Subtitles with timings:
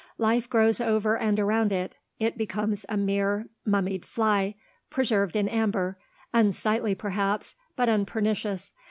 [0.17, 1.95] Life grows over and around it.
[2.17, 4.55] It becomes a mere mummied fly,
[4.89, 5.99] preserved in amber;
[6.33, 8.73] unsightly perhaps; but unpernicious.